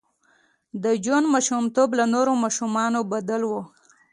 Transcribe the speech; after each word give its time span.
د 0.83 0.85
جون 1.03 1.23
ماشومتوب 1.33 1.89
له 1.99 2.05
نورو 2.13 2.31
ماشومانو 2.43 2.99
بدل 3.11 3.41
و 3.47 3.51